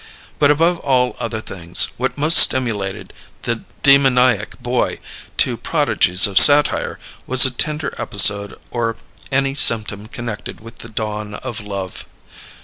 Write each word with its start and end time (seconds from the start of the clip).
But 0.39 0.49
above 0.49 0.79
all 0.79 1.15
other 1.19 1.41
things, 1.41 1.89
what 1.97 2.17
most 2.17 2.39
stimulated 2.39 3.13
the 3.43 3.61
demoniac 3.83 4.59
boy 4.63 4.99
to 5.37 5.57
prodigies 5.57 6.25
of 6.25 6.39
satire 6.39 6.97
was 7.27 7.45
a 7.45 7.51
tender 7.51 7.93
episode 7.99 8.59
or 8.71 8.95
any 9.31 9.53
symptom 9.53 10.07
connected 10.07 10.59
with 10.59 10.79
the 10.79 10.89
dawn 10.89 11.35
of 11.35 11.59
love. 11.59 12.07